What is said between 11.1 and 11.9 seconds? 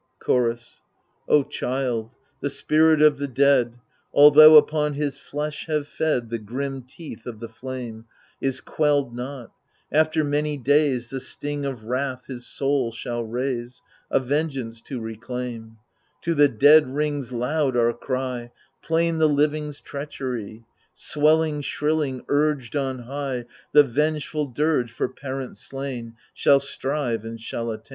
The sting of